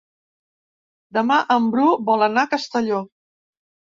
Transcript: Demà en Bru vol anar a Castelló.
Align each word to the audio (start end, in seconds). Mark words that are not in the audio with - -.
Demà 1.17 1.35
en 1.57 1.67
Bru 1.75 1.85
vol 2.09 2.27
anar 2.29 2.47
a 2.49 2.53
Castelló. 2.53 3.03